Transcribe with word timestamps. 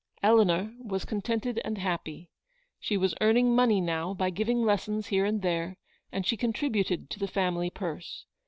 Eleanor 0.23 0.73
was 0.83 1.05
contented 1.05 1.61
and 1.63 1.77
happy. 1.77 2.31
She 2.79 2.97
was 2.97 3.13
earning 3.21 3.55
money 3.55 3.79
now 3.79 4.15
by 4.15 4.31
giving 4.31 4.63
lessons 4.63 5.09
here 5.09 5.25
and 5.25 5.43
there, 5.43 5.77
and 6.11 6.25
she 6.25 6.35
contributed 6.35 7.11
to 7.11 7.19
the 7.19 7.27
family 7.27 7.69
purse. 7.69 8.25